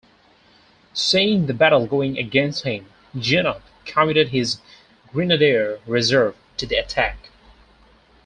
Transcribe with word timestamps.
Seeing 0.95 1.45
the 1.45 1.53
battle 1.53 1.85
going 1.85 2.17
against 2.17 2.63
him, 2.63 2.87
Junot 3.15 3.61
committed 3.85 4.29
his 4.29 4.57
grenadier 5.13 5.79
reserve 5.85 6.35
to 6.57 6.65
the 6.65 6.75
attack. 6.77 7.29